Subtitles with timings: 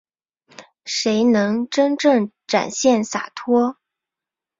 [0.83, 3.77] 谁能真正展现洒脱